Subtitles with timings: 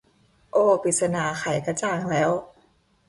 [0.51, 2.31] โอ้ว ปริศนาไขกระจ่างแล้ว